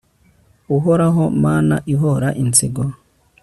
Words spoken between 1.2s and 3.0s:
mana ihora inzigo